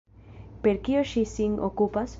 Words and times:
Per 0.63 0.73
kio 0.89 1.05
ŝi 1.13 1.25
sin 1.35 1.65
okupas? 1.71 2.09